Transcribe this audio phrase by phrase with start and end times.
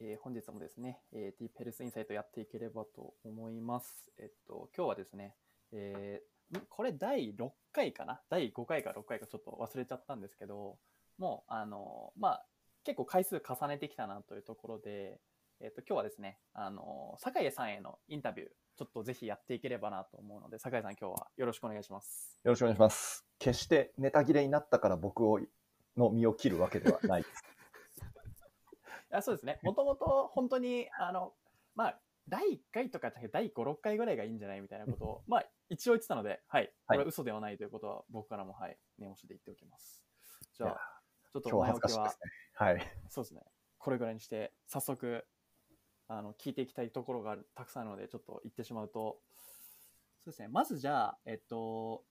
[0.00, 4.06] えー本日もですね、えー、ディープヘルスインサイトやっていければと思います。
[4.18, 5.34] えっと、今日はですね、
[5.72, 6.28] えー
[6.70, 8.22] これ第6回かな？
[8.30, 10.78] 第5回か6回かちょっと忘れちゃったんですけど、
[11.18, 12.46] もう、あの、まあ、
[12.84, 15.20] 結構回数重ねてきたなというところで、
[15.60, 22.40] えっと、今日はですね、あの、酒井さんへのインタビュー、ちょっとぜひやっていければなと思うので、酒井さん今日はよろしくお願いします。
[22.44, 23.26] よろしくお願いします。
[23.38, 25.40] 決してネタ切れになったから僕を
[25.98, 27.57] の身を切るわけではないです。
[29.10, 29.58] いやそうですね。
[29.62, 31.32] もともと本当に、あの、
[31.74, 36.72] まあ、第1回とか第5、6回ぐらいがいいんじゃないみたいなことを、 まあ、一応言ってたので、はい。
[36.86, 40.04] これは嘘ではないということは僕からも、はい、念押しで言っておきます。
[40.52, 42.14] じゃあ、ちょっと前置きはね。
[42.54, 42.80] はい。
[43.08, 43.42] そうですね。
[43.78, 45.26] これぐらいにして、早速、
[46.06, 49.22] あの、聞いていきたいところがたくさんあるので、ちょっと言ってしまうと、
[50.20, 50.48] そうですね。
[50.48, 52.04] まずじゃあ、えっと、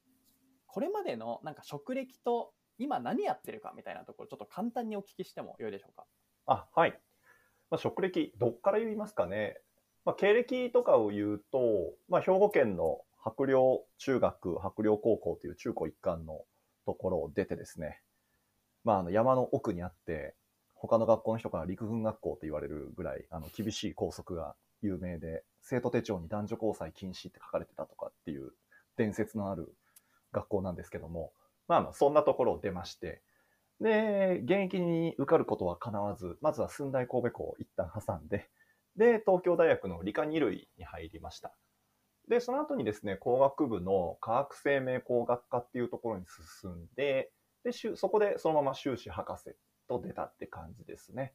[0.66, 6.06] これまでのなんか職歴と今何やってるかみたいなところ、ちょっと簡単にお聞きしてもよいでしょうか？
[6.48, 7.00] あ、はい。
[7.70, 9.59] まあ、職歴、どっから言いますかね。
[10.06, 16.45] まあ、経歴とかを言うと、まあ、兵庫県の白陵中学、白陵高校という中高一貫の
[16.86, 18.02] ところを出てですね、
[18.86, 20.36] まあ、あの山の奥にあって、
[20.76, 28.54] 他の学校の人から陸軍学校と言われるぐらい、あの、厳しい校則が有名で、生徒手帳に男女交際禁止って書かれてたとかっていう
[28.95, 29.76] 伝説のある
[30.32, 31.34] 学校なんですけども、
[31.67, 33.22] まあ、そんなところを出まして、
[33.80, 38.50] で、現役に受かることは叶わず、まずは寸大神戸校を一旦挟んで、
[38.95, 41.53] で、東京大学の理科二類に入りました。
[42.28, 46.25] で、その後にですね、工学部の化学生命工学科っていうところに
[46.61, 47.31] 進んで、
[47.64, 49.55] で、そこでそのまま修士博士
[49.88, 51.33] と出たって感じですね。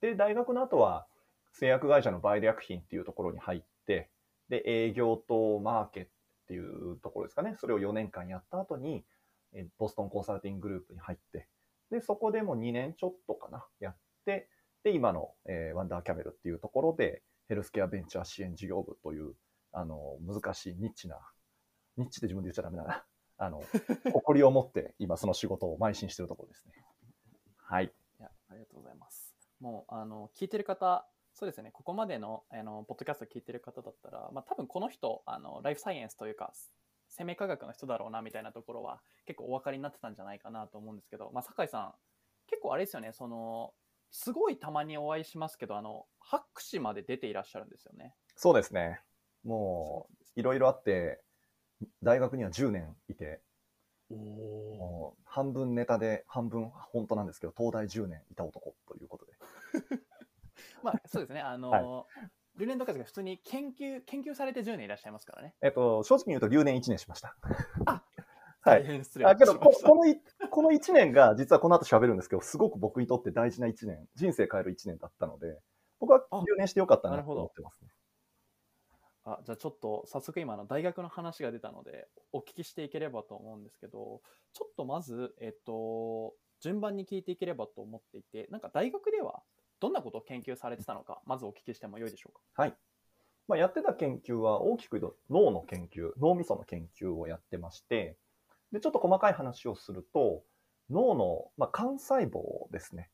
[0.00, 1.06] で、大学の後は
[1.52, 4.10] 製薬会社のバイオ薬品っていうところに入って、
[4.48, 6.06] で、営業とマーケっ
[6.46, 7.56] ていうところですかね。
[7.58, 9.04] それを4年間やった後に、
[9.78, 11.48] ボストンコンサルティンググループに入って、
[12.00, 14.48] で、そこでも2年ちょっとかな、やって、
[14.82, 19.34] で、今の、えーワンダーキャメルっていうところで、ヘルスケアベンチャー支援事業部という、
[19.72, 21.18] あの、難しいニッチな、
[21.96, 23.04] ニッチって自分で言っちゃダメだな。
[23.36, 23.60] あの、
[24.12, 26.74] 誇りを持って今その仕事を邁進してるところですね。
[27.56, 27.86] はい。
[27.86, 29.34] いや、ありがとうございます。
[29.60, 36.52] もう、あの、聞いてる方、そうですね、ここまでの、あの、ポッドキャスト聞いてる方だったら、まあ、多分この人、あの、ライフサイエンスというか、
[37.10, 41.94] 生命科学の人だろうな、みたいなところは、結構お分かりになってたんじゃないかなと思うんですけど、まあ、酒井さん、
[42.46, 43.74] 結構あれですよね、その、
[44.10, 48.14] すごいたまにお会いしますけど、あの、博士まで出ていらっしゃるんですよね。
[48.36, 49.00] そうですね。
[49.44, 51.20] もう、いろいろあって、
[52.02, 53.40] 大学には10年いて、
[55.24, 59.32] 半分ネタで半分本当なんですけど、東大10年いた男ということで。
[60.82, 62.06] まあ、そうですね、あの、は
[62.60, 65.54] 留年とかですが、普通に研究、研究されて10年いらっしゃいますからね。
[65.62, 67.34] えっと、正直に言うと留年1年しました。
[67.86, 68.04] あ
[68.62, 68.82] はい。
[68.82, 75.58] 大変失礼あけどこ、このい、この1年が、実はこの後喋るんですけど、すごく僕にとって大事な1年、人生変える1年だったので、
[75.98, 77.90] 僕は留年してよかったなと思ってますね。
[79.24, 84.22] あじゃあちょっと早速今の大学の話が出たのでお聞きしていければと思うんですけど
[84.54, 89.42] ちょっとまず、えっと、順番に聞いていければと思っていてなんか大学では
[89.80, 92.74] どんなことを研究されてたのかまずお聞きしてもよいでしょうかはい。
[93.48, 98.16] まあ、やってた研究は大きく脳の研究、脳みその研究をやってまして、
[98.70, 100.44] で、ちょっと細かい話をすると、
[100.88, 103.10] 脳の、まあ、幹細胞ですね。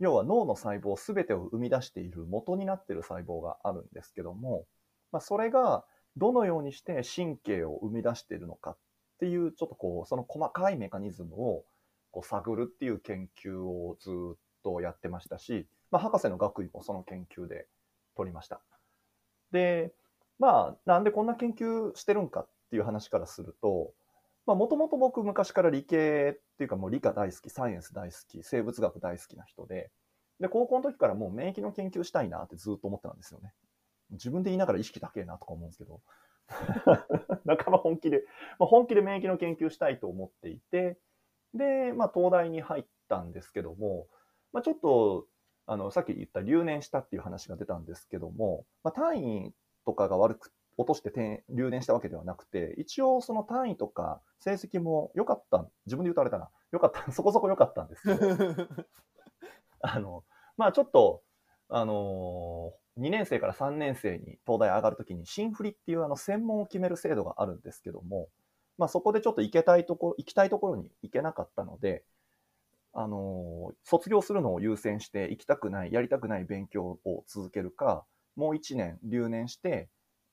[0.00, 4.64] 要は脳の細胞すべてを生み出している元になっている細胞があるんですけども、
[5.12, 5.84] まあ、それが
[6.16, 8.76] どのようにして神経を生み出しているのかっ
[9.20, 11.64] ていう、ちょっとこう、その細かいメカニズムを
[12.10, 17.68] こう探るっていう研究をずっとやってましたし、まあ、博士の学位もその研究で
[18.16, 18.60] 取りました。
[19.52, 19.94] で、
[20.40, 23.92] まあ、なんでこんな研究してるんかっていう話からすると、
[24.44, 29.92] まあ、もともと僕昔から理系っていうかもう理科大好き、サイエンス大好き、生物学大好きな人で、
[30.40, 33.52] で、高校の時からもう免疫の研究したいなってずっと思ってたんですよね。
[34.10, 36.00] 自分で言いながら意識高えなとか思うんですけど、
[37.46, 38.24] 仲間本気で、
[38.58, 40.98] まあ、本気で免疫の研究したいと思っていて、
[41.54, 44.08] で、まあ、東大に入ったんですけども、
[44.52, 45.28] まあ、ちょっと、
[45.66, 49.54] あの、さっき言った留年したっていう話が出たんですけども、まあ、単位
[49.86, 58.68] とかが悪く落として転留年したわけではなくて、一応その単位とか成績も良かった、自分で言うとあれだな、良かった、 そこそこ良かったんですけど、
[59.80, 60.24] あの、
[60.56, 61.22] まあちょっと、
[61.68, 68.28] あの2年生から3年生に東大上がるときに、新振りっていうあの専門を決める制度があるんですけども、
[68.76, 72.04] まあそこでちょっと行けたいところ、行きたいところに行けなかったので、
[72.94, 78.06] あの卒業するのを優先して行きたくない、やりたくない勉強を続けるか、
[78.36, 79.88] もう1年留年して、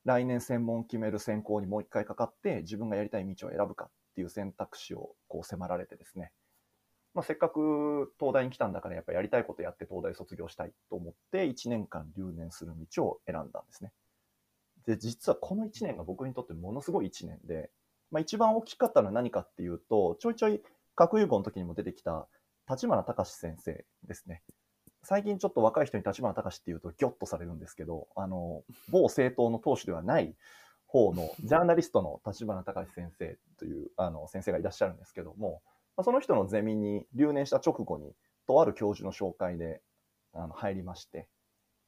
[0.06, 6.32] 来年専門を決める専攻にもう一回かかって、自分がやりたい道を選ぶかっていう選択肢をこう迫られてですね。
[7.14, 13.92] まあ、せっかく東大に来たんだからやっぱやりたいことやって東大卒業したいと思って1年間留年する道を選んだんですね。
[14.86, 17.70] で、実はこの1年が僕にとってものすごい1年で、
[18.12, 20.62] まあ、一番大きかったのは何かっていうと、ちょいちょい
[20.96, 22.28] 核融合の時にも出てきた
[22.72, 24.42] 立花隆先生ですね。
[25.04, 30.36] 最近ちょっと若い人に立花隆っていうとギョッとされるんですけど、あの、某政党の党首ではない
[30.88, 35.62] 方の ジャーナリストの立花隆先生というあの先生がいらっしゃるんですけども、
[36.02, 38.16] その人のゼミに留年した直後に、
[38.48, 39.82] とある教授の紹介で
[40.34, 41.28] あの入りまして、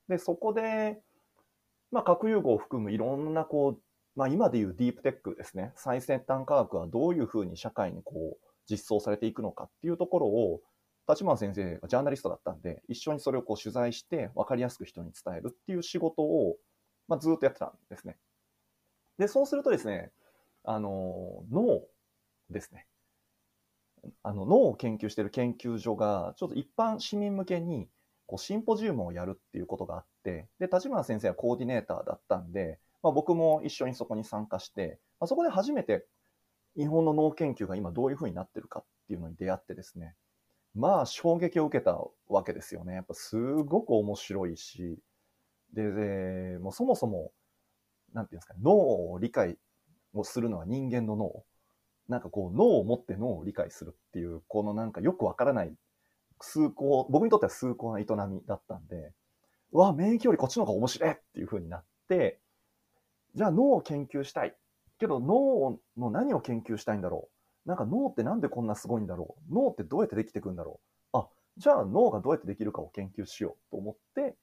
[0.10, 1.02] で、そこで、
[1.92, 3.82] まあ、核融合を含むいろんな、こう、
[4.16, 10.62] まあ、今でいうディープテックですね、最先端科学はどういうふうに社会にこう、実装されていくのかっていうところを、
[11.10, 16.56] 立花先生がジャーナリストだったんで、一緒にそれをこう取材して分かりやすく人に伝えるっていう仕事を、
[17.08, 18.18] まあ、ずっとやってたんですね。
[19.18, 20.12] で、そうするとですね、
[20.64, 21.82] あの、脳
[22.50, 22.88] ですね。
[24.22, 27.90] あの、脳を研究している研究所が、ちょっと一般市民向けに、
[28.26, 36.06] こう、シンポジウムをやるっていうことがあって、で、立花先生はコーディネーターだったんで、まあ、僕も一緒にそこに参加して、まあ、そこで初めて
[36.78, 40.16] 日本の脳研究が今どういうふうになってるかっていうのに出会ってですね、
[40.76, 42.96] まあ衝撃を受けたわけですよね。
[42.96, 45.00] やっぱすごく面白いし、
[45.74, 47.32] で、でもうそもそも、
[48.14, 48.72] なんていうんですか、脳
[49.12, 49.58] を理解
[50.14, 51.44] をするのは人間の脳。
[52.10, 55.74] なんかこう脳を持って脳を理解するっていう、このなんかよくわからない
[56.42, 59.14] 崇高、僕にとっては崇高な営みだったんで、
[59.72, 62.40] うわ、免疫よりこっちの方が面白いっていう風になって、
[63.36, 64.56] じゃあ脳を研究したい。
[65.00, 67.33] けど脳の何を研究したいんだろう
[67.66, 69.54] なんか脳ってなんでこんなすごいんだろう？
[69.54, 70.80] 脳ってどうやってできてくんだろ
[71.14, 71.18] う？
[71.18, 74.36] あ、じゃあ脳がどうやってできるかを研究しようと思って、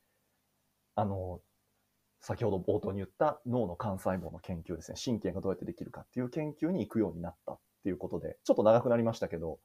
[0.94, 1.40] あの、
[2.20, 9.58] 先ほど冒頭に言った脳の幹細胞の研究ですね、神経がどうやってできるかっていう研究に行くようになったっていうことで、ちょっと長くなりましたけど、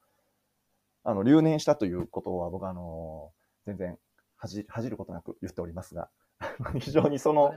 [1.04, 3.32] あの、留年したということは僕はあの、
[3.66, 3.98] 全然
[4.36, 6.08] 恥じ恥じることなく言っておりますが、
[6.80, 7.54] 非常にその、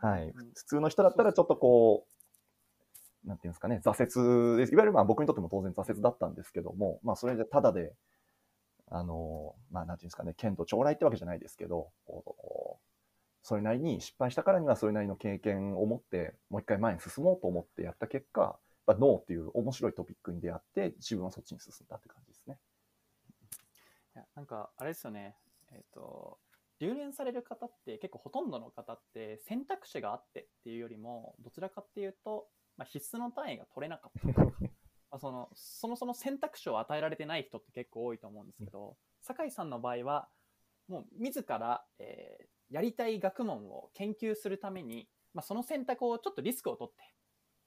[0.00, 2.12] はい、普通の人だったらちょっとこう、
[3.26, 4.72] なんていうんですかね、挫折です。
[4.72, 7.92] いわゆるまあ僕にとっても当然挫折だったんですけども、まあそれでただで、
[8.88, 11.88] あの、まあなんていうんですかね、剣と将来ってわけじゃないですけど、
[13.42, 22.58] それなりに失敗したからにはそれなりの経験を持って、もう一回前に進もうと思ってやった結果、まあ、脳っていう面白いトピックに出会って、自分はそっちに進んだって感じですね。
[24.14, 25.36] いや、なんか、あれですよね、
[25.70, 26.38] えっ、ー、と、
[26.80, 34.42] 留年される方って結構ほとんどの方って選択肢があってっていうよりも、どちらかっていうと、まあ、必須の単位が取れなかった
[35.10, 40.28] まあそのそもそも選択肢を与えられてない人って結構多いと思うんですけど、酒井さんの場合は
[40.88, 47.02] もう自ら、えー、やりたい学問を研究するために、まあ、その選択をちょっとリスクを取って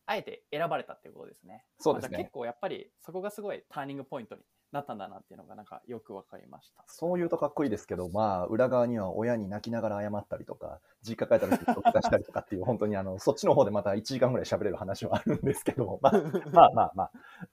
[0.06, 1.66] あえて選ばれたっていうことですね。
[1.80, 2.18] そうですね。
[2.18, 4.42] 結構やっぱりそこがすごいターニングポイントに
[4.72, 6.84] なったんだなっていうのがなんかよくわかりました。
[6.88, 16.14] そう言うとかっこいいですけど、まあ、裏側には親に泣きながら謝ったりとか、実家帰った時に出したりとかっていう、 本当にあの、そっちの方でまた1時間ぐらい喋れる話はあるんですけど、 まあ、
[16.52, 17.04] まあまあま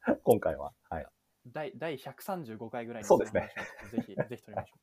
[0.07, 1.07] あ、今回は、はい。
[1.47, 3.53] 第第135回ぐらいにそうですね。
[3.93, 4.77] ぜひ、 ぜひ撮りましょ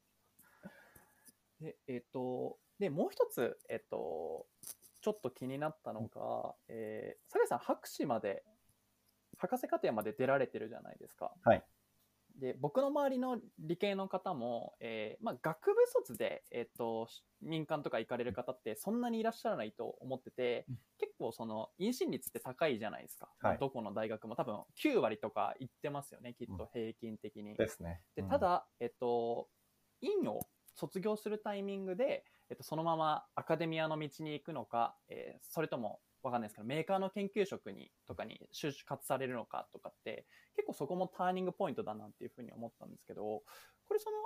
[1.62, 1.64] う。
[1.64, 4.48] で、えっ、ー、と、で、もう一つ、えっ、ー、と、
[5.02, 8.44] ちょっと気になったのが、えー、酒井さん、博士まで、
[9.38, 11.34] 博士課程まで出られてるじゃないですか。
[11.44, 11.64] はい。
[12.40, 17.08] で僕の周りの理系の方も、えーまあ、学部卒で、えーと、
[17.42, 24.36] 民間とか行かれる方ってそんなにいらっしゃらないと思ってて、うん、結構その妊娠率って高いじゃないですか、はい、どこの大学も。
[24.36, 27.52] 多分9割とか行ってますよねきっと平均的に。
[27.52, 28.02] うん、ですね。
[28.16, 29.48] でただ、えっ、ー、と、
[30.02, 30.42] 院を
[30.76, 40.26] 卒業するタイミングで、えっ、ー、と、そのままアカデミアの道に行くのか、えー、それともわかんないですけど、メーカーの研究職に、とかに就活されるのかとかって、
[40.56, 43.44] 結構そこもターニングポイントだなっていうふうに思ったんですけど、
[43.86, 44.18] これその、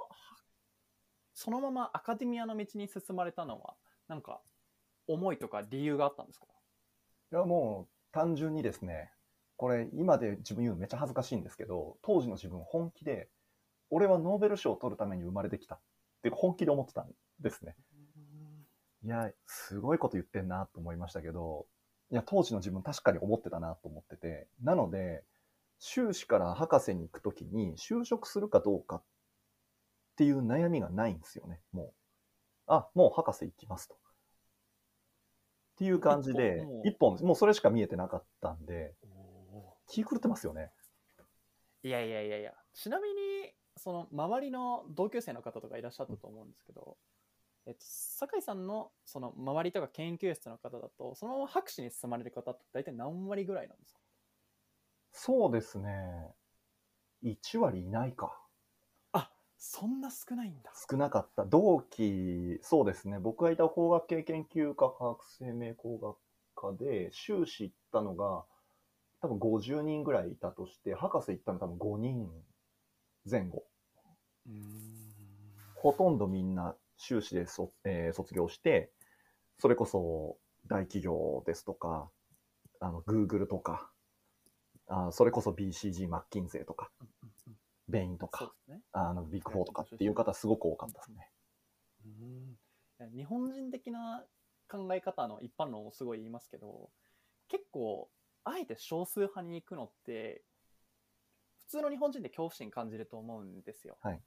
[1.34, 3.75] そのままアカデミアの道に進まれたのは、
[4.08, 4.42] なんか、
[5.08, 6.46] 思いとか理由があったんですか？
[7.32, 9.12] いや、もう、単純にですね、
[9.56, 13.30] これ、今で自分言うのめっちゃ恥ずかしいんですけど、当時の自分本気で、
[13.89, 15.80] 俺はノーベル賞を取るために生まれてきたっ
[16.22, 17.75] て本気で思ってたんですね。
[19.04, 21.66] いや、すごいこと言ってんなと思いましたけど、
[22.12, 25.24] いや、当時の自分確かに思ってたなと思ってて、なので、
[25.80, 29.04] 修士から博士に行くときに就職するかどうかっ
[30.16, 31.94] ていう悩みがないんですよね、もう。
[32.68, 33.96] あ、もう博士行きますと。
[33.96, 33.98] っ
[35.78, 38.96] ていう感じで、一本、もうそれしか見えてなかったんで、
[39.88, 40.72] 気狂ってますよね。
[41.84, 43.16] いやいやいやいや、ちなみに、
[43.78, 46.98] その周りの同級生の方とかいらっしゃったと思うんですけど、
[47.67, 54.00] えっと、酒井さんのその周りとか研究室の方だと、そのまま博士に進まれる方って大体何割ぐらいなんですか？
[55.12, 56.33] そうですね。
[57.21, 58.47] 1割いないか。
[59.59, 60.71] そんな少ないんだ。
[60.89, 61.43] 少なかった。
[61.43, 63.19] 同期、そうですね。
[63.19, 66.17] 僕がいた工学系研究科科学生命工学
[66.55, 68.45] 科で、修士行ったのが、
[69.19, 72.45] 多分50人ぐらいいたとして、博士行ったの多分5人
[73.29, 73.63] 前後。
[74.45, 75.07] うーん。
[75.75, 78.92] ほとんどみんな修士でそ、えー卒業して、
[79.60, 80.38] それこそ
[80.68, 82.10] 大企業ですとか、
[82.80, 83.92] あの、Google とか、
[84.88, 86.92] あそれこそ BCG、マッキンゼーとか、
[87.88, 88.82] ベインとか、ね。
[88.92, 91.32] あの、ビッグフォーとかっていう方すごく多かったですね。
[92.06, 92.58] うん
[93.16, 94.24] 日本人的な
[94.68, 96.89] 考え方の一般論をすごい言いますけど
[97.48, 98.10] 結構
[98.44, 100.42] あえて少数派に行くのって
[101.60, 103.98] 普通の日本人で恐怖心感じると思うんですよ。
[104.01, 104.22] はい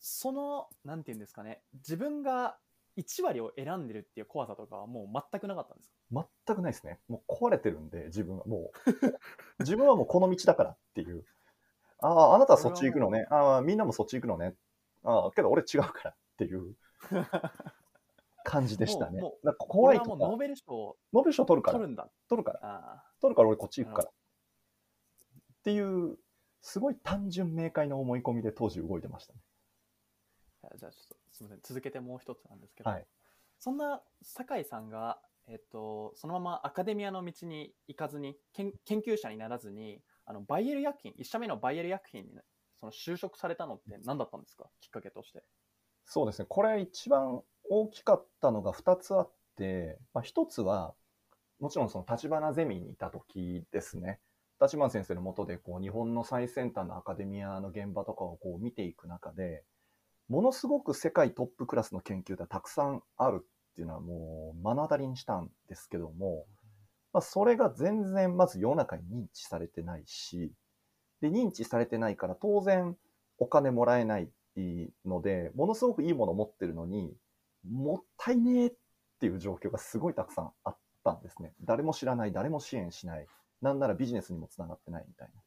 [0.00, 2.56] そのなんていうんですかね自分が
[2.96, 6.26] 1割を選んでるっていう怖さとかはもう全くなかったんですか？
[6.46, 6.98] 全くないですね。
[7.08, 8.90] もう壊れてるんで、自分はもう、
[9.62, 11.24] 自分はもうこの道だからっていう。
[12.00, 13.26] ああ、あなたはそっち行くのね。
[13.30, 14.56] ああ、みんなもそっち行くのね。
[15.04, 16.76] ああ、けど俺違うからっていう
[18.42, 19.20] 感じでしたね。
[19.20, 22.10] もうもうだから怖いとかノー、ベル賞をノーベル賞取るから取、るんだ。
[22.28, 24.08] 取るから、あ取るから俺こっち行くから。
[24.08, 24.12] っ
[25.62, 26.18] ていう、
[26.60, 29.40] すごい単純明快な思い込みで当時動いてましたね。
[30.62, 33.06] あじゃあちょっとすみません続けてもう一つなんですけど、はい
[33.62, 42.30] そんな酒井さんが、えっと、そのままアカデミアの道に行かずに研研究者にならずにあのバイエル薬品1社目のバイエル薬品に
[42.80, 44.64] その就職されたのって何だったんですか？
[44.80, 45.42] きっかけとして。
[46.06, 46.46] そうですね。
[46.48, 50.94] これ一番大きかったのが2つあって、まあ、1つは、
[51.60, 54.20] もちろんその立花ゼミにいた時ですね。
[54.60, 59.64] 立花先生の下でこう日本の最先端のアカデミアの現場とかをこう見ていく中で、
[60.30, 63.44] ものすごく世界トップクラスの研究がたくさんあるっ
[63.74, 66.46] ていうのはもう目の当たりにしたんですけども、
[67.12, 70.52] まあ、それが全然まず世の中に認知されてないし、
[71.20, 72.96] で、認知されてないから当然
[73.38, 74.30] お金もらえない
[75.04, 77.12] ので、ものすごくいいものを持ってるのに、
[77.68, 78.72] もったいねえっ
[79.18, 81.52] ていう状況がすごいたくさんあったんですね。
[81.64, 83.26] 誰も知らない、誰も支援しない、
[83.62, 85.42] なんならビジネスにもつながってないみたいな。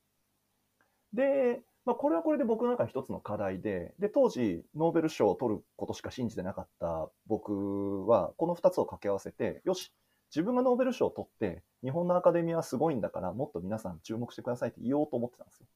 [1.14, 9.92] で、まあ、これはこれで僕の中で一つの課題で、で、当時、ノーベル賞を取ることしか信じてなかった僕は、この二つを掛け合わせて、よし、
[10.34, 15.68] 自分がノーベル賞を取って、日本のアカデミアはすごいんだから、もっと皆さん注目してくださいって言おうと思ってたんですよ。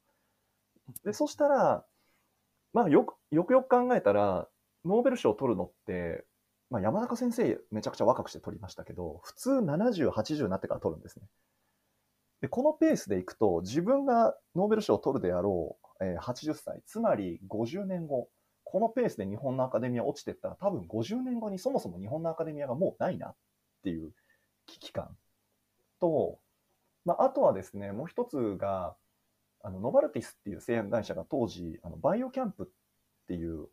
[1.03, 1.85] で、そしたら、
[2.73, 4.47] まあよく、よくよく考えたら、
[4.85, 6.25] ノーベル賞を取るのって、
[6.69, 11.27] まあ山中先生めちゃくちゃ若くして取りましたけど、普通70、80になってから取るんですね。
[12.41, 18.29] で、このペースでいくと、自分がノーベル賞を取るであろう、え80歳、つまり50年後、
[18.63, 23.35] このペースで日本のアカデミア落ちていったら、多分50年後にそもそも日本のアカデミアがもうないなっ
[23.83, 24.11] ていう
[24.65, 25.15] 危機感
[25.99, 26.39] と、
[27.05, 28.95] まあ、あとはですね、もう一つが、
[29.63, 32.67] あのノバルティスっていう製薬会社が当時、あのバイオキャンプっ
[33.27, 33.67] ていう、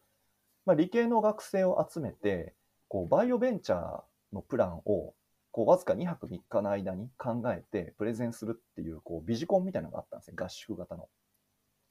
[0.64, 2.54] まあ、理系の学生を集めて、
[2.88, 4.02] こうバイオベンチャー
[4.32, 5.14] のプランを
[5.54, 11.08] こうわずか2泊3日の間に考えてプレゼンするっていうこうビジコンみたいなのがあったんですね、合宿型の。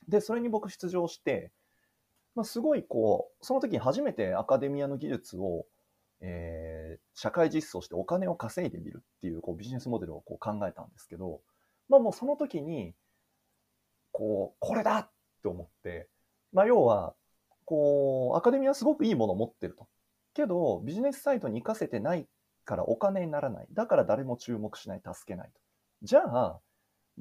[0.07, 1.51] で、それに僕出場して、
[2.35, 5.65] まあ、すごいこう、その時に初めてアカデミアの技術を、
[6.21, 6.83] えー
[7.15, 11.41] 社会実装してお金を稼いでみるっていうこうビジネスモデルをこう考えたんですけど、
[11.89, 12.93] まあもうその時に、
[14.11, 15.09] こう、これだっ
[15.41, 16.07] て思って、
[16.51, 17.13] まあ要は、
[17.65, 19.87] こう、アカデミアはすごくいいものを持ってると。
[20.33, 22.27] けど、ビジネスサイトに活かせてない
[22.65, 23.67] からお金にならない。
[23.71, 25.59] だから誰も注目しない、助けないと。
[26.01, 26.59] じゃあ、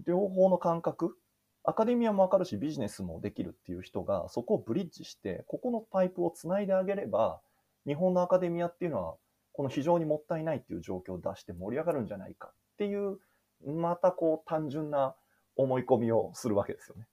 [0.07, 1.17] 両方の感覚、
[1.65, 7.41] アカデミアもわかるし、ビジネスもできるっていう人が、そこをブリッジして、ここのパイプをつないであげれば、
[7.87, 9.15] 日本のアカデミアっていうのは、
[9.53, 13.19] この非常にもったいないっていう状況を出して盛り上がるんじゃないかっていう、
[13.65, 15.15] またこう単純な
[15.57, 17.07] 思い込みをするわけですよね。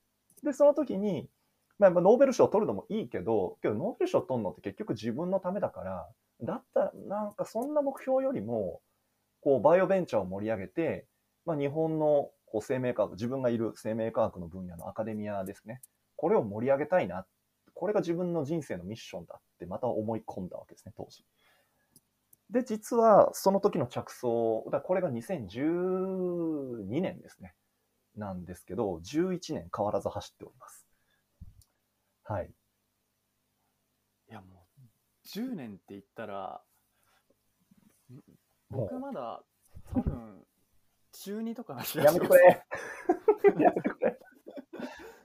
[0.43, 1.29] で、その時に、
[1.77, 6.07] まあ、ノーベル賞を取るのもいいけど、けどノーベル賞を取るのって結局自分のためだから、
[6.41, 8.81] だったらなんかそんな目標よりも、
[9.41, 11.05] こうバイオベンチャーを盛り上げて、
[11.45, 15.81] まあ、日本のこう生命科学、自分がいる生命科学の分野のアカデミアですね。
[16.15, 17.25] これを盛り上げたいな。
[17.73, 21.25] これが自分の人生のミッションだってまた思い込んだわけですね、当時。
[22.49, 27.53] で、実はその時の着想、だこれが2012年ですね。
[28.15, 30.85] なんですけど、11年変わらず走っております。
[32.23, 32.51] はい。
[34.29, 36.61] いやもう10年って言ったら
[38.69, 39.41] 僕まだ
[39.91, 40.45] 多分
[41.23, 42.65] 中2とかやめてくれ。
[43.59, 44.19] やめてくれ。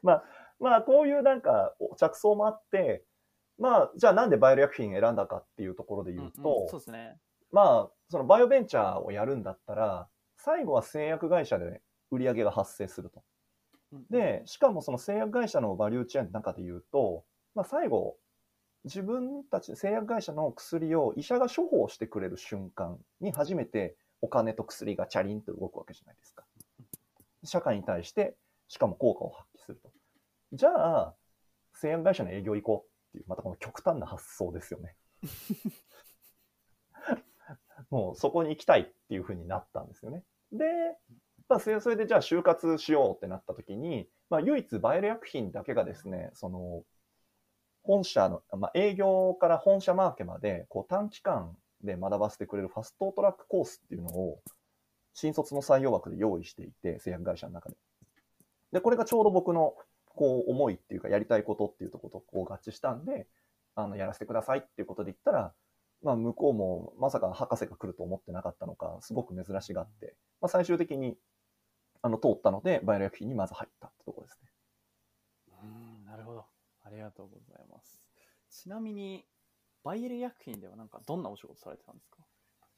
[0.02, 0.24] まあ、
[0.58, 3.04] まあ、こういうなんか着想もあって、
[3.58, 7.18] まあ、じゃあなんでバイオ薬品選んだかっていうところで言うと、うんうんそうですね
[7.52, 13.22] まあ、そのバイオベンチャーをやるんだったら、最後は製薬会社で売り上げが発生すると。
[13.92, 17.24] うん、で、しかもその製薬会社のバリューチェーンの中で言うと、
[17.54, 18.16] まあ、最後、
[18.84, 26.46] 自分たち製薬会社の薬を医者が処方してくれる瞬間に初めてお金と薬がチャリンと動くわけじゃないですか。
[27.44, 28.34] 社会に対して、
[28.68, 29.92] しかも効果を発揮すると。
[30.54, 31.14] じゃあ、
[31.74, 34.96] 製薬会社の営業行こうっていう、またこの極端な発想ですよね。
[37.90, 40.24] もうそこに行きたいっていうふうになったんですよね。
[40.52, 40.64] で、
[41.46, 46.82] まあ、それでじゃあ就活しようってなった時に、まあ、唯一バイオ薬品だけがですね、その、
[47.82, 51.54] 本社の、まあ、営業から本社マーケまで、こう短期間
[51.84, 54.40] で学ばせてくれるファストトラックコースっていうのを、
[55.12, 57.76] 新卒の採用枠で用意していて、製薬会社の中で。
[58.72, 59.74] で、これがちょうど僕の、
[60.06, 63.28] こう、思いっていうか、やりたいことっていうところとこう合致したんで、
[63.74, 65.54] あの、やらせてくださいっていうことで言ったら、
[66.02, 71.16] まあ、向こうもまさか博士が来ると思ってなかったのか、すごく珍しがって、まあ、最終的に、
[72.02, 74.50] あの、通ったので、バイオ薬品にまず入ったってとこですね。
[75.62, 75.66] う
[76.02, 76.44] ん、なるほど。
[76.82, 78.02] ありがとうございます。
[78.50, 79.24] ちなみに、
[79.84, 82.18] バイエル薬品ではなんかどんなお仕事されてたんですか？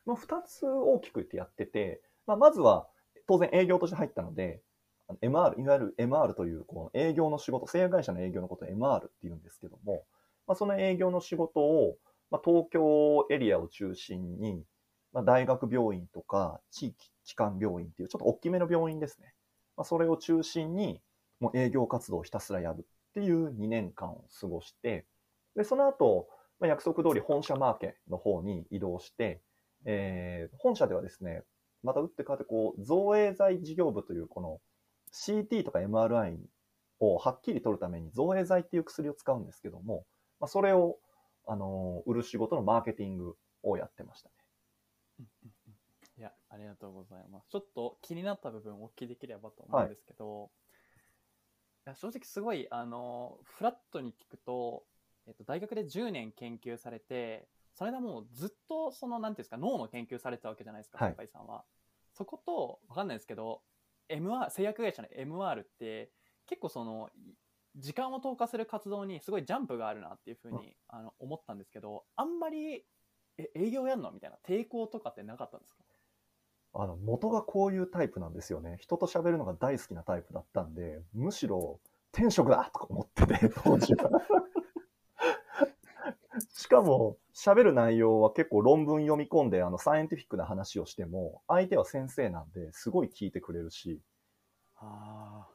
[0.04, 2.88] まあ、二つ大きくってやってて、まあ、まずは、
[3.26, 4.60] 当然営業として入ったので、
[5.22, 10.04] MR、いわゆる MR という、この営業の仕事、製薬会社の営業のことを MR って言うんですけども、
[10.46, 11.96] まあ、その営業の仕事を、
[12.30, 14.64] まあ、東京エリアを中心に、
[15.12, 19.32] まあ、大学病院とか地域機関病院っていうちょっと大きめの病院ですね。
[19.76, 21.00] まあ、それを中心に
[21.40, 22.82] もう営業活動をひたすらやるっ
[23.14, 25.06] ていう2年間を過ごして、
[25.54, 26.28] で、その後、
[26.60, 29.42] まあ、約束通り本社マーケの方に移動して、
[29.84, 31.42] えー本社ではですね、
[31.82, 34.60] また打って変わってこう、造影剤事業部というこの
[35.12, 36.38] CT とか MRI
[37.00, 40.04] をはっきり取るために造影剤っていう薬を使うんですけども、
[40.40, 40.98] まあ、それを、
[41.46, 44.34] あのー売る仕事のマーケティングをやってましたね。
[46.18, 47.48] いや、ありがとうございます。
[47.50, 50.50] ちょっと気になった部分をお聞きできればと思うんですけど、
[51.86, 54.84] い、や正直すごい、あの、フラットに聞くと、
[55.26, 61.64] えっと、大学で10年研究されて、それでもうずっとその、なんていうんですか、脳の研究されてたわけじゃないですか、はい坂井さんは。
[62.12, 63.62] そこと、わかんないですけど、
[64.08, 66.10] MR、製薬会社の MR って、
[66.46, 67.10] 結構その、
[67.76, 72.84] 時間を投下する活動にすごいジャンプがあるなっていうふうに、あの思ったんですけど、あんまり、
[73.36, 75.82] え、営業やんのみたいな抵抗とかってなかったんですか？
[76.72, 78.76] あの、元がこういうタイプなんですよね。
[78.80, 81.80] 人と喋るのが大好きなタイプだったんで、むしろ
[82.12, 84.10] 転職だとか思ってて、当時は。
[86.54, 94.00] しかも、喋る内容は結構論文読み込んで、あの、サイエンティフィックな話をしても、相手は先生なんで、すごい聞いてくれるし、
[94.78, 95.46] あ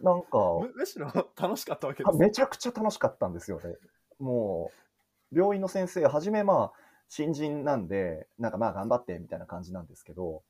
[0.00, 0.60] なんか、あ。
[0.60, 2.18] むむしろ 楽しかったわけです。
[2.18, 3.76] めちゃくちゃ楽しかったんですよね。
[4.18, 4.70] も
[5.32, 10.42] う、病院の先生、はじめまあ、新人なんで、なんかまあ頑張ってみたいな感じなんですけど、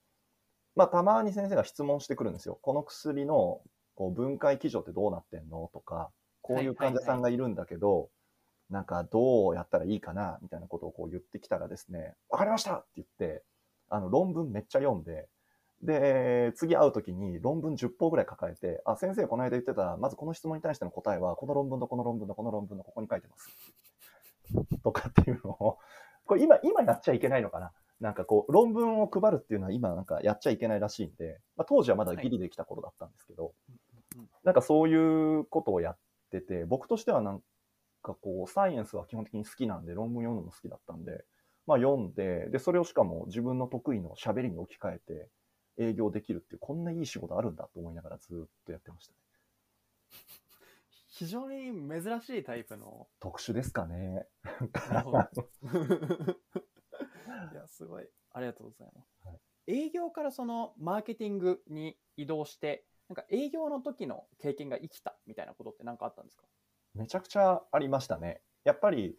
[0.77, 2.59] まあたまに先生が質問してくるんですよ。
[2.61, 3.63] この薬の
[3.95, 6.11] こう分解基準ってどうなってんのとか、
[6.43, 8.11] こういう患者さんがいるんだけど、
[8.71, 13.43] なんかどうやったらいいかなみたいなことをこう言ってきたらですね、わかりましたって言って、
[13.89, 15.29] あの論文めっちゃ読んで、
[15.83, 23.49] で、次会うときに論文10本ぐらい抱えて、あ、先生この間言ってた、まずこの質問に対しての答えは、この論文のこの論文のこの論文のここに書いてます。
[24.83, 25.79] とかっていうのを、
[26.27, 27.73] これ今、今やっちゃいけないのかな？
[28.01, 33.75] なんかこう、論文を配るっていうのは今なんかやっちゃいけないらしいんで、まあ、当時はまだギリできた頃だったんですけど、うん
[34.43, 34.95] なんかそうい
[35.39, 35.99] うことをやっ
[36.31, 37.43] てて、僕としてはなん
[38.01, 41.25] かこう、サイエンスは基本的に好きなんで、論文読むのも好きだったんで、
[41.67, 45.29] まあ読んで、で、それをしかも自分の得意の喋りに置き換えて
[45.79, 49.19] 営業できるっていう、こんないい仕事あるんだと思いながらずっとやってましたね。
[51.09, 53.09] 非常に珍しいタイプの。
[53.21, 54.27] 特殊ですかね。
[57.53, 58.09] いや、すごい。
[58.33, 59.27] ありがとうございます。
[59.27, 66.45] はい営業からそのマーケティングに移動して、なんか営業の時の経験が生きたみたいなことって何かあったんですか？
[66.95, 68.41] めちゃくちゃありましたね。
[68.65, 69.17] やっぱり、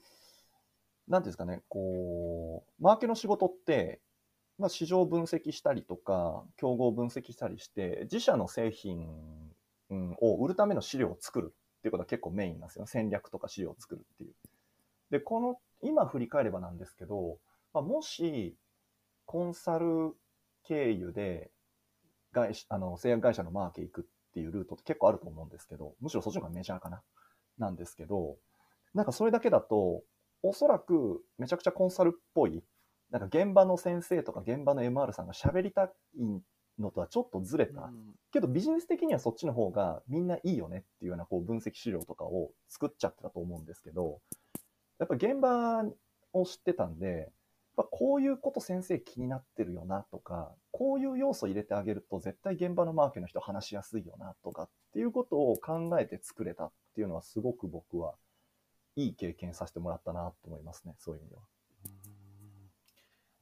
[1.08, 4.02] なんていうんですかね、こう、マーケの仕事って、
[4.58, 9.08] まあ、市場分析したりとか、競合分析したりして、自社の製品
[9.90, 12.86] うんを売るための資料を作るっていうことが結構メインなんですよ。
[12.86, 14.34] 戦略とか資料を作るっていう。
[15.10, 17.40] で、この、今振り返ればなんですけど、
[17.74, 18.56] まあ、もし、
[19.26, 20.14] コンサル
[20.64, 21.52] 経由で、
[22.34, 24.04] 外あの製薬会社のマーケ行くっ
[24.34, 27.02] ていうルートって結構あると思うんですけど、むしろそっちの方がメジャーかな。
[27.58, 28.38] なんですけど、
[28.94, 30.04] なんかそれだけだと、
[30.44, 32.64] おそらくめちゃくちゃコンサルっぽい、
[33.12, 35.90] なんか現場の先生とか現場の MR さんが喋りたい
[36.80, 37.82] のとはちょっとずれた。
[37.84, 44.22] うんけどビジネス的にはそっちの方がみんないいよねっていうようなこう分析資料とかを作っちゃってたと思うんですけど、
[45.00, 45.84] やっぱ現場
[46.32, 47.28] を知ってたんで、やっ
[47.76, 58.16] ぱこういうこと先生気になってるよなとか、こういう要素入れてあげると絶対現場のマーケの人話しやすいよなとかっっていうことを考えて作れたっていうのはすごく僕は
[58.96, 61.42] いい経験させてもらったなと思いますね、そういう意味では。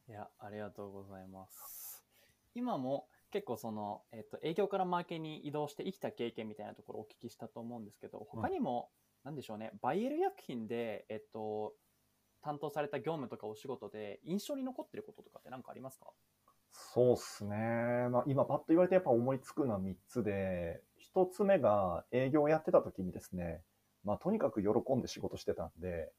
[0.09, 2.03] いや、ありがとうございます。
[2.55, 8.89] 今も結構その、えっと、営業からマーケに移動して生きた経験みたいなところをお聞きしたと思うんですけど、他にも、
[9.23, 11.73] なんでしょうね、バイエル薬品で、えっと、
[12.41, 16.07] 担当された業務とかお仕事で印象に残ってることとかって何かありますか？
[16.71, 17.55] そうっすね。
[18.09, 20.81] まあ、今パッと言われてやっぱ思いつくのは3つで、
[21.15, 23.61] 1つ目が営業をやってた時にですね、
[24.03, 26.11] まあ、とにかく喜んで仕事してたんで、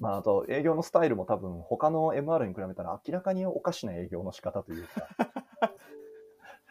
[0.00, 5.08] まあ、あと営業のスタイルも多分他の MR に比べたら明らかにおかしな営業の仕方というか、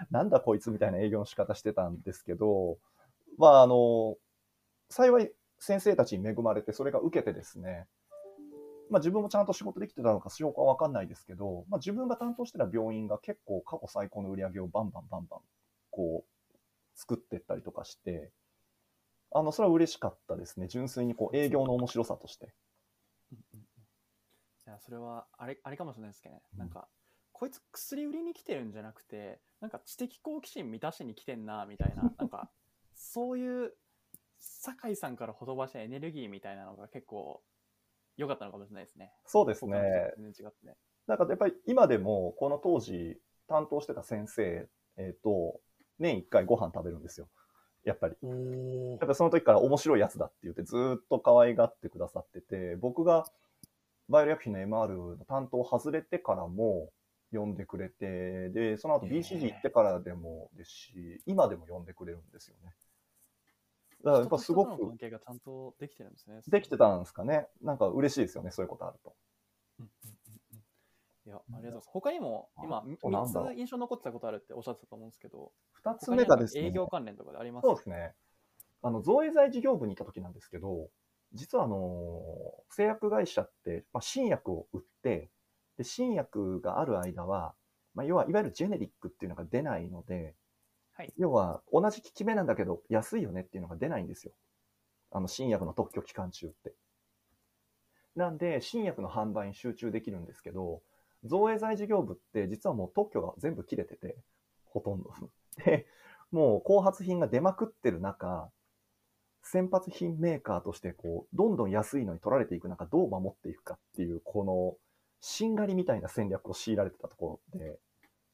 [0.12, 2.78] なんだこいつみたいな営業の仕方してたんですけど、
[3.38, 4.16] まあ、あの、
[4.90, 7.88] 幸い先生たちに恵まれてそれが受けてですね、
[8.90, 15.40] まあ、自分もちゃんと仕事できてたのか証拠は分かんないですけど、まあ、自分が担当してた病院が結構過去最高の売り上げをバンバンバンバン
[15.92, 16.37] こう
[16.98, 18.32] 作ってったりとかして、
[19.32, 20.68] あのそれは嬉しかったですね。
[20.68, 22.54] 純粋にこう営業の面白さとして。
[23.32, 26.42] いや、それは、あれ、あれかもしれないですけどね。
[26.54, 26.90] うんなんか、
[27.32, 32.52] こいつ薬売りに来てるんじゃなくて、なんか知的好奇心満たしに来てんな、みたいな、 なんか、
[32.96, 33.74] そういう、
[34.40, 37.44] 酒井さんからほとばしたエネルギーみたいなのが結構
[38.18, 39.14] 良かったのかもしれないですね。
[39.26, 40.22] そうですねと。
[40.22, 40.78] 全然違ってね。
[41.06, 45.60] なんかやっぱり今でもこの当時担当してた先生、えっ、と、
[46.00, 47.28] 年1回ご飯食べるんですよ。
[47.84, 48.16] やっぱり。
[48.22, 53.26] おやっぱその時から面白いやつだって言ってずーっと可愛がってくださってて、僕が
[54.10, 56.90] バイオレ薬品の MR の担当外れてからも
[57.32, 62.74] 呼んでくれて、で、その後 BCG 行ってからでもですし、今でも呼んでくれるんですよね。
[64.04, 66.42] だからやっぱすごく関係がちゃんとできてるんですね。
[66.48, 67.48] できてたんですかね。
[67.62, 69.16] なんか嬉しいですよね、そういうことあると。
[69.80, 69.90] うん
[71.28, 71.90] いや、ありがとうございます。
[71.92, 77.66] 他にも、今、あとなんだろう3つ印象に残ってたことあるっておっしゃってたと思うんですけど、二つ他に目がですね、営業関連とかであります？
[77.68, 78.16] そうですね。
[78.82, 80.90] あの、造影剤事業部にいた時なんですけど、
[81.34, 85.30] 実はあの、製薬会社って、まあ、新薬を売って、
[85.78, 87.56] で、新薬がある間は、
[87.94, 90.36] まあ、要は、いわゆるジェネリックっていうのが出ないので、
[90.94, 91.14] はい。
[91.18, 94.34] 要は、同じ効き目なんだけど、安いよねっていうのが出ないんですよ。
[95.12, 96.74] あの、新薬の特許期間中って。
[98.16, 100.82] なんで、新薬の販売に集中できるんですけど、
[101.28, 104.18] 造影剤事業部って実はもう特許が全部切れてて、
[104.66, 105.12] ほとんど。
[105.66, 105.88] で、
[106.32, 108.52] もう後発品が出まくってる中、
[109.42, 114.78] 先発品メーカーとしてこう、どんどん安いのに取られていく中、どう守っていくかっていう、この、
[115.22, 117.80] しんがりみたいな戦略を強いられてたところで、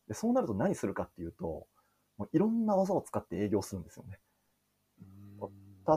[0.08, 1.68] で、そうなると何するかっていうと、
[2.18, 4.20] もういろんな技を使って営業するんですよね。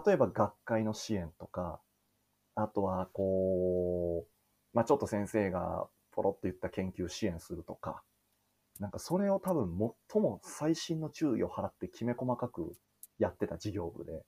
[0.06, 1.80] 例えば学会の支援とか、
[2.54, 4.30] あとはこう、
[4.76, 8.02] まあちょっと先生がポロッと言った研究支援するとか、
[8.80, 9.70] なんかそれを多分
[10.12, 12.72] 最も最新の注意を払ってきめ細かく
[13.18, 14.24] やってた事業部で、だか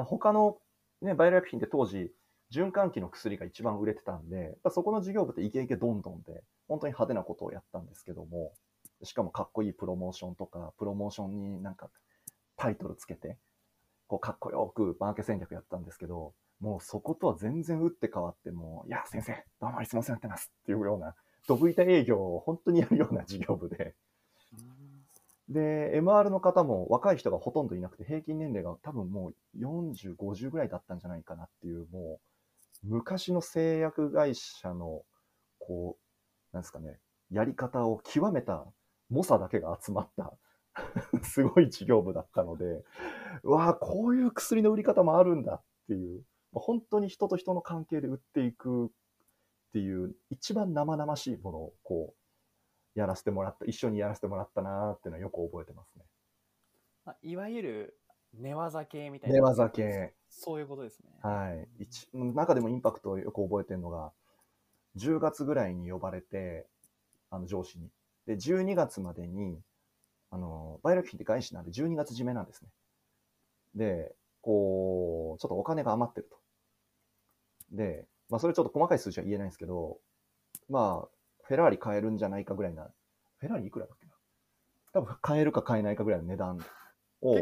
[0.00, 0.58] ら他の
[1.00, 2.12] ね、バイオ薬品って当時、
[2.52, 8.52] 循環器の薬が一番売れてたんで、そこの事業部ってイケイケどんどんで、本当に派手なことをやったんですけども、
[9.02, 11.90] しかもかっこいいプロモーションとか、プロモーションになんか
[12.56, 13.36] タイトルつけて、
[14.06, 21.14] こうかっこよくマーケ戦略やったんですけど、もうそことは全然打って変わってもう、いや、先生、どうもいつもお世話になってますっていうような、
[21.46, 23.94] ドブ板営業を本当にやるような事業部で、
[25.48, 32.20] で、MR の方も若い人がほとんどいなくて、平均年齢が多分もう40、50ぐらいだったんじゃないかなっていう、も
[32.84, 35.04] う、昔の製薬会社の、
[35.58, 35.96] こ
[36.52, 36.98] う、なんですかね、
[37.30, 38.64] やり方を極めた
[39.08, 40.32] 猛者だけが集まった、
[41.22, 42.84] すごい事業部だったので、
[43.42, 46.24] うわあ、こういう薬の売り方もあるんだっていう、
[46.60, 48.88] 本当に人と人の関係で売っていくっ
[49.72, 52.14] ていう、一番生々しいものを、こ
[52.94, 56.04] う、やらせてもらった、一緒にやらせてもらったなーっていうのはよく覚えてますね。
[57.04, 58.00] まあいわゆる
[58.34, 59.36] 寝技系みたいな。
[59.36, 60.14] 寝技系。
[60.28, 61.10] そういうことですね。
[61.22, 61.68] はい。
[61.78, 64.12] 一中でもインパクトをよく覚えてるのが、
[64.96, 66.66] 10月ぐらいに呼ばれて、
[67.30, 67.90] あの上司に。
[68.26, 69.60] で、12月までに、
[70.30, 72.68] あの、バイオ薬品って外資なんで12月締めなんですね。
[73.74, 76.38] で、こう、ちょっとお金が余ってると。
[77.72, 79.98] で、まあそれちょっと細かい数字は言えないんですけど、
[80.68, 81.08] まあ、
[81.44, 82.90] フェラーリ買えるんじゃないかぐらいな、
[83.38, 84.12] フェラーリいくらだっけな？
[84.92, 86.58] 多分買えるか買えないかぐらいの値段
[87.22, 87.34] を、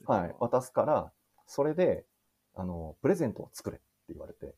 [0.00, 0.06] ね。
[0.06, 1.12] はい、渡すから、
[1.46, 2.04] それで、
[2.54, 4.54] あの、プレゼントを作れって言われて、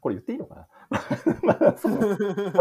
[0.00, 0.68] これ言っていいのかな？
[1.42, 1.74] まあ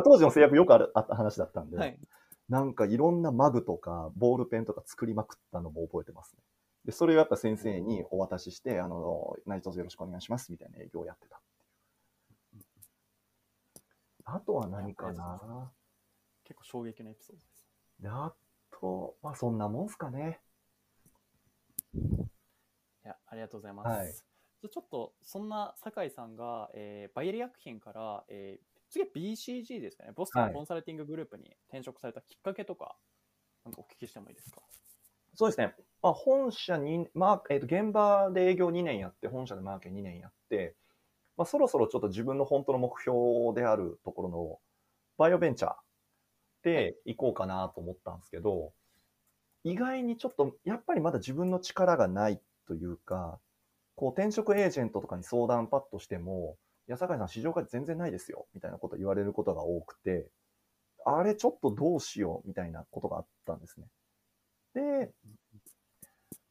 [0.04, 2.00] 当時の制約よくあるあった話だったんで、はい。
[2.48, 6.44] なんかいろんなマグとかボールペンとか作りまくったのも覚えてますね。
[6.86, 11.42] で、それをやっぱ先生にお渡しして、あの、何卒よろしくお願いしますみたいな営業をやってた。
[14.26, 15.72] あとは何かな
[16.46, 17.66] 結構衝撃のエピソードです。
[18.00, 18.34] で、あ
[18.80, 20.40] と、まあそんなもんすかね。
[21.94, 22.00] い
[23.04, 23.88] や、ありがとうございます。
[23.88, 24.14] はい
[24.64, 32.96] じゃあちょっと、そんな酒井さんが、えーバイエル薬品から、えー次は BCG ですかね、ボストはいンコンサルティンググループに転職されたきっかけとか、
[33.66, 34.62] なんかお聞きしてもいいですか？
[35.36, 35.74] そうですね。
[36.02, 40.76] まあ、本社に、まあ、えっ、と、現場で営業2年やって、本社でマーケ2年やって、
[41.38, 44.60] まあ、そろそろちょっと自分の本当の目標であるところの、
[45.18, 45.74] バイオベンチャー
[46.64, 48.74] で行こうかなと思ったんですけど、
[49.64, 53.40] 意外にちょっと、やっぱりまだ自分の力がないというか、
[53.96, 60.28] こう、転職エージェントとかに相談パッとしても、いや、酒井さん市場価値全然ないですよ、みたいなこと言われることが多くて、
[61.06, 63.88] あれちょっとどうしよう、みたいなことがあったんですね。
[64.74, 65.12] で、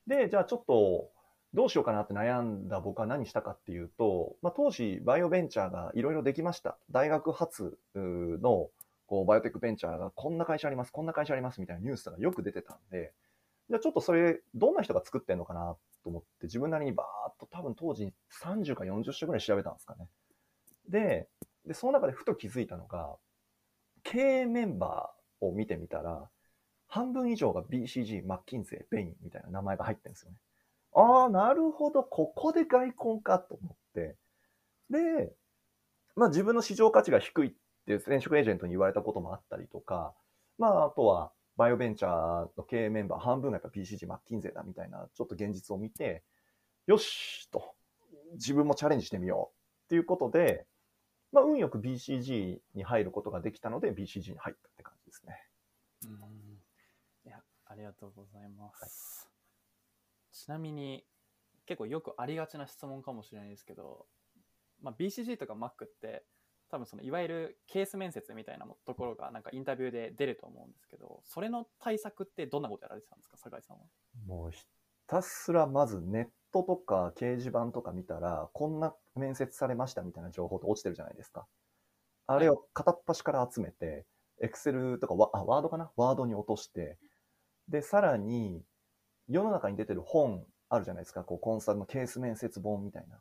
[0.06, 1.10] で、じゃあちょっと、
[1.54, 6.78] どうしようかなって悩んだ僕は何したかっていうと、まあ、当時、バイオベンチャーがいろいろできました。
[6.90, 8.70] 大学発の
[9.06, 13.12] こうバイオテックベンチャーがこんな会社あります、こんな会社ありますみたいなニュースがよく出てたんで、
[13.68, 18.10] じゃあちょっとそれ、どんな人が作ってんのかなと思って、自分なりにバーっと多分当時
[18.42, 20.08] 30か40社ぐらい調べたんですかね。
[20.88, 21.28] で、
[21.66, 23.16] でその中でふと気づいたのが、
[24.02, 26.30] 経営メンバーを見てみたら、
[26.92, 30.36] 半分以上が BCG、マッキンゼー、ベインみたいな名前が入ってるんですよね。
[30.94, 34.14] ああ、なるほど、ここで外婚かと思って。
[34.90, 35.32] で、
[36.16, 37.52] まあ自分の市場価値が低いっ
[37.86, 40.12] て転職エージェントに言われたこともあったりとか、
[40.58, 46.22] まああとはバイオベンチャーの経営メンバー半分がやっぱ BCG、マッキンゼーだみたいなちょっと現実を見て、
[46.86, 47.74] よしと、
[48.34, 50.66] 自分もチャレンジしてみようっていうことで、
[51.32, 55.38] まあ運よく BCG に入ることができたので BCG に入ったって感じですね。
[56.04, 56.41] うん、
[57.72, 59.30] ありがとうございます。
[60.30, 61.06] ちなみに、
[61.64, 64.06] 結構よくありがちな質問かもしれないですけど、
[64.82, 66.24] まあ、BCG とか Mac って、
[66.70, 73.84] 多分そのいわゆるケース面接みたいなもところがなんかインタビューで出ると思うんですけど、それの対策ってどんなことやられてたんですか、酒井さんは。
[74.26, 74.64] もうひ
[75.06, 81.46] たすらまずネットとか掲示板とか見たら、こんな面接されましたみたいな情報って落ちてるじゃないですか。
[82.26, 84.06] あれを片っ端から集めて、
[84.42, 85.92] Excel とかワあワードかな？
[85.96, 86.98] ワードに落として、
[87.68, 88.62] で、さらに、
[89.28, 91.24] 世の中に出てる本あるじゃないですか。
[91.24, 93.20] こう、コンサルのケース面接本みたいな。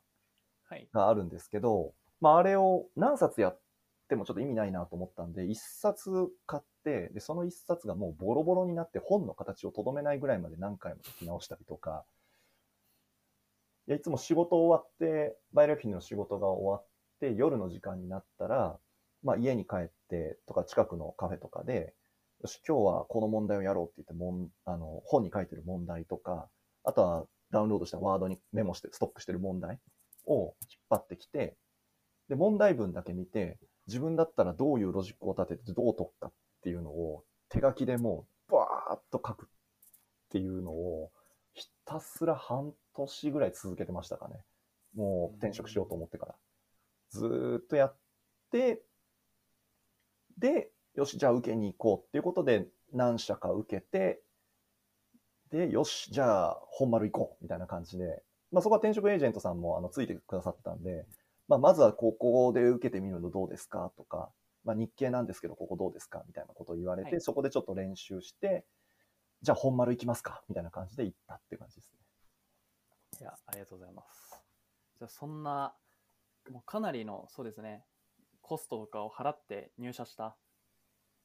[0.64, 0.88] はい。
[0.94, 3.60] があるんですけど、まあ、あれを何冊やっ
[4.08, 6.10] てもちょっと意味ないなと思ったんで、一冊
[6.46, 12.06] 買って、で、その一冊がもうボロボロになって本の形をとどめないぐらいまで何回も書き直したりとか、
[13.88, 16.88] いや、いつも仕事終わって、バイオ薬品の仕事が終わっ
[17.20, 18.80] て、夜の時間になったら、
[19.24, 21.94] まあ、家に帰ってとか近くのカフェとかで、
[22.42, 26.50] よし、今日はこの問題をやろうって言ってもん、あの、本に書いてる問題とか、
[26.84, 29.80] あとはダウンロードしたワードにメモして、ストックしてる問題
[30.26, 30.54] を引っ
[30.90, 31.56] 張ってきて、
[32.30, 36.32] で、問題文だけ見て、自分だったらどういうロジックを立ててどう解くかっ
[36.64, 39.50] ていうのを手書きでもうバーッと書くっ
[40.30, 41.12] ていうのを
[41.54, 44.36] ひたすら半年ぐらい続けてましたかね。
[44.96, 46.36] もう転職しようと思ってから。
[47.12, 47.96] ずーっとやっ
[48.52, 48.82] て、
[50.40, 54.22] で、よし、じゃあ受けに行こうっていうことで何社か受けて、
[55.52, 61.06] で、よし、じゃあ本丸行こうみたいな感じで、まあそこは転職エージェントさんもあのついてくださってたんで、
[61.48, 64.30] まあまずはここで受けてみるのどうですかとか、
[64.64, 68.66] まあ日系なんですけどここどうですかみたいなことを言われて、はいそこでちょっと練習して、
[69.42, 72.02] じゃあ本丸行きますかみたいな感じで行ったって感じですね。
[73.20, 74.42] いや、ありがとうございます。
[74.98, 75.74] じゃあ、そんな、
[76.50, 77.84] もうかなりの、そうですね、
[78.42, 80.38] コストとかを払って入社した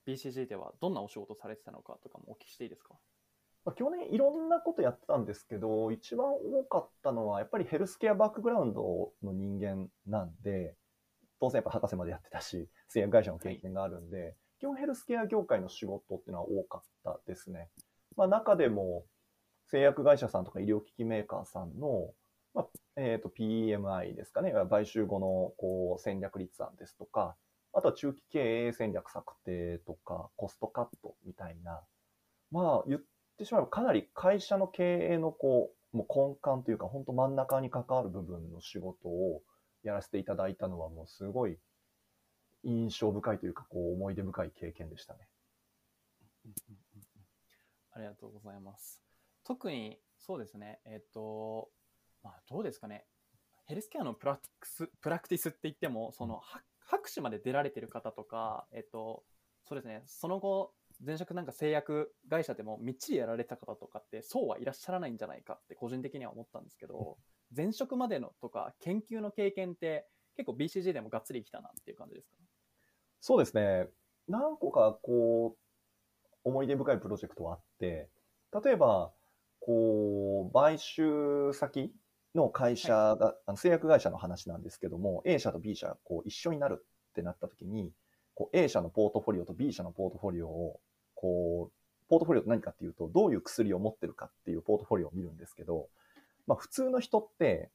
[0.06, 2.94] BCG では、どんなお仕事されてたのかとかもお聞きしていいですか？
[3.64, 10.76] まあ、去年いろんなことやってたんですけど、一番多かったのは、やっぱりヘルスケアバックグラウンドの人間なんで、
[11.40, 17.68] 当然やっぱ博士までやってたし、製薬会社の経験があるんで、基本ヘルスケア業界の仕事っていうのは多かったですね。
[18.16, 19.04] まあ中でも、
[19.66, 22.14] 製薬会社さんとか医療機器メーカーさんの、
[22.54, 22.66] まあ、
[22.96, 27.36] えっ、と、PMI ですかね、買収後のこう戦略立案ですとか、
[27.76, 31.82] あとは中期経営戦略策定とか、コストカットみたいな、
[32.50, 33.00] まあ言っ
[33.36, 39.42] てしまえばかなり会社の経営のこう、もう根幹というか、本当真ん中に関わる部分の仕事を
[39.82, 41.58] やらせていただいたのはもうすごい
[42.64, 45.28] 印象深いというか、こう思い出深い経験でしたね。
[47.92, 49.04] ありがとうございます。
[49.44, 51.68] 特に、そうですね、えっ、と、
[52.22, 53.04] まあ、どうですかね、
[53.66, 59.24] ヘルスケアのプラクスプラクティスって言っても、その、は博士まで出られてる方とか、えっ、と、
[59.64, 60.72] そうですね、その後、
[61.04, 67.18] 前職なんか製薬会社でもみっちりやられた方とかって、そうはいらっしゃらないんじゃないかって個人的には思ったんですけど、
[67.54, 72.36] 前職までのとか研究の経験って結構 BCG でもがっつりきたなっていう感じですか？
[73.20, 73.88] そうですね。
[74.28, 75.58] 何個かこう、
[76.44, 78.08] 思い出深いプロジェクトはあって、
[78.64, 79.12] 例えば、
[79.60, 81.92] こう、買収先
[82.36, 87.92] の会社が、あの製薬会社の話なんですけども、A 社と B 社こう一緒になるってなった時に、
[88.34, 90.80] こう A 社のポートフォリオと B 社のポートフォリオを、
[91.14, 95.88] こう、ポートフォリオって何かっていうと、どういう薬を持ってるかっていうポートフォリオを見るんですけど、
[96.46, 97.70] まあ普通の人って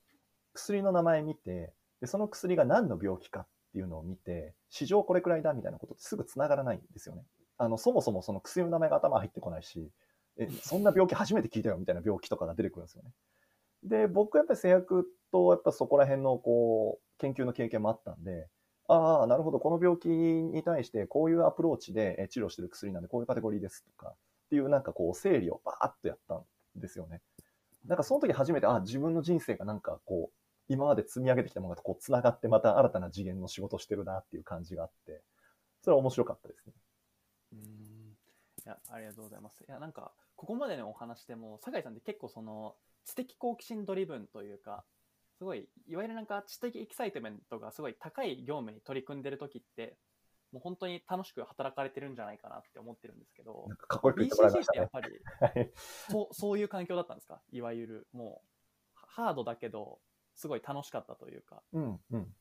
[0.54, 7.24] 薬の名前見て、で、その薬が何の病気かっていうのを見て、市場これくらいだみたいなことってすぐ繋がらないんですよね。
[7.58, 9.92] あの、そもそもその薬の名前が頭入ってこないし、
[10.38, 13.12] え、そんな病気初めて聞いたよみたいな病気とかが出てくるんですよね。
[13.84, 18.48] で、僕やっぱり製薬とやっぱそこら辺のこう、研究の経験もあったんで、
[18.88, 24.16] ああ、なるほど、この病気に対してこういうアプローチで治療してる薬なんでこういうカテゴリーですとかっ
[24.50, 26.44] ていうなんかこう整理をバーッとやったん
[26.76, 27.22] ですよね。
[27.86, 30.36] なんかその時初めて、ああ自分の人生がなんかこう、
[30.68, 35.22] 今まで積み上げてきたものがこう繋がってまた新たな次元の仕事してるなっていう感じがあって、
[35.84, 36.74] それは面白かったですね。
[37.54, 38.18] うん
[38.66, 39.64] いやありがとうございます。
[39.68, 44.84] いやなんかここまでのお話でも酒井さんって結構その知的好奇心 driven というか
[45.38, 49.98] すごいいわゆるなんか知的 excitement がすごい高い業務に取り組んでる時って
[50.52, 54.80] もう本当に楽しく働かれてるんじゃないかなって思ってるんですけど、かっこよく言ってもらいましたね。
[54.80, 55.72] やっぱり、
[56.10, 57.42] そうそういう環境だったんですか？
[57.54, 60.00] いわゆるもうハードだけど
[60.36, 61.64] すごい楽しかったというか。
[61.72, 62.36] うんうん。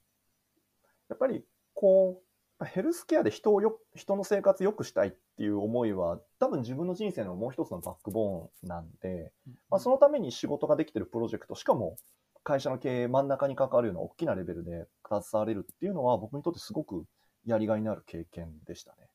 [1.08, 2.26] やっぱりこう
[2.66, 9.32] ヘルスケアで人をよ人の生活良くしたいっていう思いは多分自分の人生のもう一つのバックボーンなんで、
[9.70, 11.96] まあ、そのために仕事ができてるプロジェクトしかも
[12.42, 17.04] 会社の経営真ん中に関わるような大きなレベルで携われるっていうのは僕にとってすごく
[17.46, 19.08] やりがいのある経験でしたね。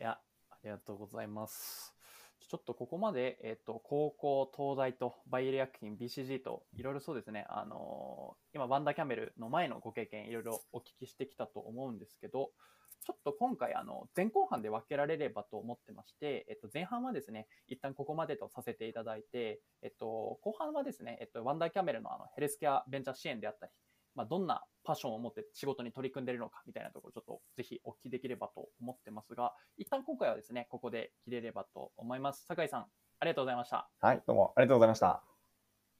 [0.00, 0.18] いや、
[0.50, 1.95] ありがとうございます。
[2.48, 12.50] ちょっとここまで、えっ、と、高校、東大と、バイエル薬品、BCG と、いろいろそうですね、あのー、今、ワンダーキャメルの前のご経験、いろいろお聞きしてきたと思うんですけど、
[13.04, 23.72] ちょっと今回、あの、前後半で分けられればと思ってまして、えっと、前半はですね、一旦ここまでとさせていただいて、えっと、後半はですね、えっと、ワンダーキャメルのあのヘルスケアベンチャー支援であったり、
[24.16, 32.46] まあ、どんなパッションを持って仕事に取り組んでいるのかみたいなところ、ちょっとぜひお聞きできればと思ってますが、一旦今回はですね、ここで切れればと思います。
[32.46, 32.86] 酒井さん、
[33.20, 33.90] ありがとうございました。
[34.00, 35.22] はい、どうもありがとうございました。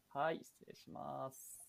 [0.09, 1.66] はい、失礼します。